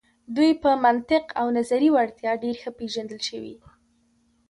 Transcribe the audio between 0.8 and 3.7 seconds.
منطق او نظري وړتیا ډیر ښه پیژندل شوي.